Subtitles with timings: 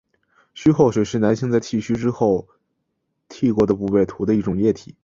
[0.55, 2.57] 须后水是男性在剃须之后于
[3.29, 4.95] 剃过的部位涂的一种液体。